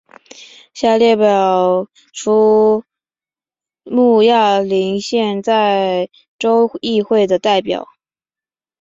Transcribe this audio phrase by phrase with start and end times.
[0.73, 2.83] 下表列出
[3.83, 7.87] 慕亚林县在州议会的代表。